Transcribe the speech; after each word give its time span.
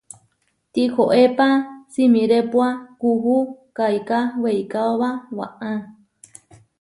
Tihoépa 0.73 1.47
simirépua 1.93 2.67
kuú 2.99 3.37
kaiká 3.77 4.19
weikaóba 4.43 5.09
waʼá. 5.37 5.71